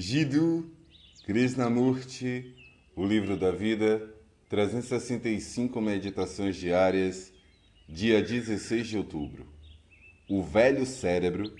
[0.00, 0.70] Jiddu
[1.26, 2.54] Krishnamurti,
[2.94, 4.00] O Livro da Vida,
[4.48, 7.32] 365 Meditações Diárias,
[7.88, 9.48] dia 16 de outubro.
[10.30, 11.52] O velho cérebro,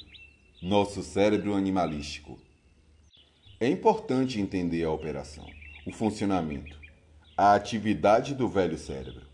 [0.63, 2.39] nosso cérebro animalístico.
[3.59, 5.45] É importante entender a operação,
[5.85, 6.79] o funcionamento,
[7.37, 9.27] a atividade do velho cérebro.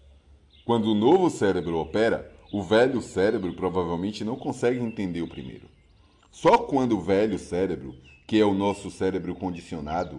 [0.65, 5.75] Quando o novo cérebro opera, o velho cérebro provavelmente não consegue entender o primeiro.
[6.35, 7.95] Só quando o velho cérebro
[8.27, 10.19] que é o nosso cérebro condicionado,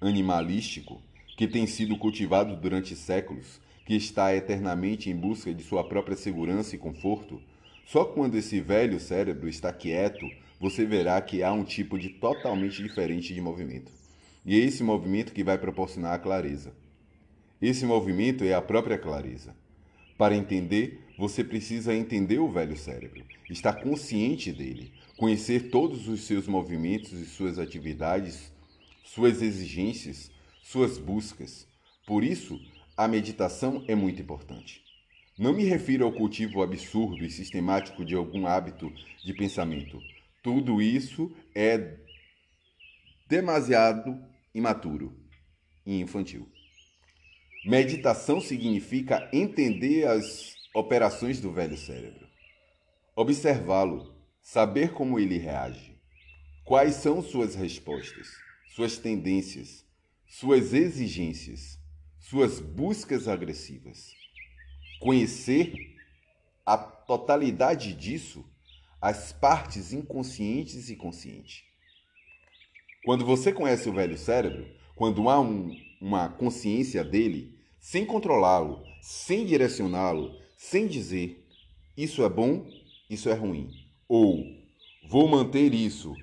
[0.00, 1.02] animalístico,
[1.36, 6.76] que tem sido cultivado durante séculos, que está eternamente em busca de sua própria segurança
[6.76, 7.42] e conforto,
[7.84, 10.24] só quando esse velho cérebro está quieto,
[10.60, 13.90] você verá que há um tipo de totalmente diferente de movimento.
[14.44, 16.72] E é esse movimento que vai proporcionar a clareza.
[17.60, 19.56] Esse movimento é a própria clareza.
[20.16, 26.46] Para entender, você precisa entender o velho cérebro, estar consciente dele, conhecer todos os seus
[26.46, 28.52] movimentos e suas atividades,
[29.04, 30.30] suas exigências,
[30.62, 31.66] suas buscas.
[32.06, 32.60] Por isso,
[32.96, 34.82] a meditação é muito importante.
[35.38, 38.92] Não me refiro ao cultivo absurdo e sistemático de algum hábito
[39.24, 40.00] de pensamento.
[40.42, 41.98] Tudo isso é
[43.28, 44.18] demasiado
[44.54, 45.14] imaturo
[45.84, 46.48] e infantil.
[47.64, 52.28] Meditação significa entender as operações do velho cérebro,
[53.14, 55.98] observá-lo, saber como ele reage,
[56.66, 58.28] quais são suas respostas,
[58.74, 59.86] suas tendências,
[60.26, 61.78] suas exigências,
[62.18, 64.12] suas buscas agressivas.
[65.00, 65.72] Conhecer
[66.66, 68.44] a totalidade disso,
[69.00, 71.64] as partes inconscientes e conscientes.
[73.02, 79.46] Quando você conhece o velho cérebro, quando há um, uma consciência dele, sem controlá-lo, sem
[79.46, 81.46] direcioná-lo, sem dizer
[81.96, 82.66] isso é bom,
[83.08, 83.70] isso é ruim,
[84.08, 84.44] ou
[85.08, 86.14] vou manter isso,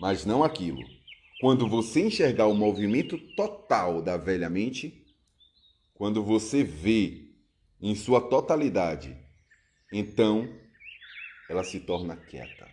[0.00, 0.82] mas não aquilo.
[1.40, 5.04] Quando você enxergar o movimento total da velha mente,
[5.94, 7.28] quando você vê
[7.80, 9.16] em sua totalidade,
[9.92, 10.48] então
[11.48, 12.68] ela se torna quieta.